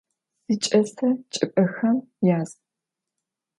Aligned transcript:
Siç'ese 0.45 1.07
çç'ıp'exem 1.31 1.97
yaz. 2.27 2.49